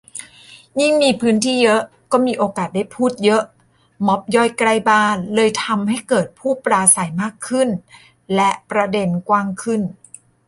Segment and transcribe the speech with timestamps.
[0.79, 3.43] ยิ่งมีพื้นที่เยอะก็มีโอกาสได้พูดเยอะ
[4.07, 7.69] ม็อบย่อยใกล้บ้านเลยทำให้เกิดผู้ปราศัยมากขึ้น
[8.35, 9.81] และประเด็นกว้างขึ้น